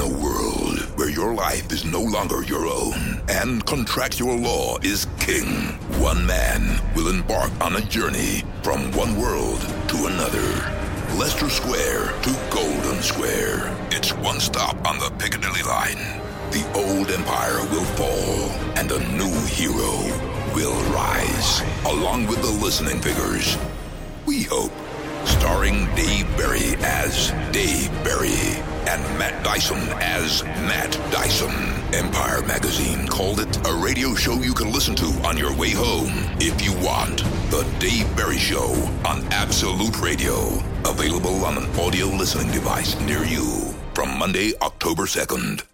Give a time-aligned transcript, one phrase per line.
[0.00, 5.06] In a world where your life is no longer your own and contractual law is
[5.18, 10.48] king, one man will embark on a journey from one world to another.
[11.18, 13.76] Leicester Square to Golden Square.
[13.90, 15.98] It's one stop on the Piccadilly line.
[16.50, 18.48] The old empire will fall
[18.78, 19.92] and a new hero
[20.54, 23.58] will rise, along with the listening figures.
[24.24, 24.72] We hope.
[25.26, 27.79] Starring Dave Berry as Dave
[28.90, 31.54] and Matt Dyson as Matt Dyson.
[31.94, 36.10] Empire Magazine called it a radio show you can listen to on your way home
[36.40, 37.18] if you want.
[37.50, 38.72] The Dave Berry Show
[39.06, 40.34] on Absolute Radio.
[40.84, 45.69] Available on an audio listening device near you from Monday, October 2nd.